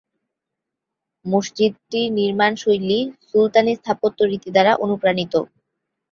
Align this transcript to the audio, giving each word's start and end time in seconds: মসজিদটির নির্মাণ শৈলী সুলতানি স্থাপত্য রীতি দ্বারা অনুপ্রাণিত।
মসজিদটির 1.25 2.07
নির্মাণ 2.17 2.51
শৈলী 2.55 2.99
সুলতানি 3.27 3.73
স্থাপত্য 3.79 4.19
রীতি 4.23 4.49
দ্বারা 4.55 4.71
অনুপ্রাণিত। 4.83 5.33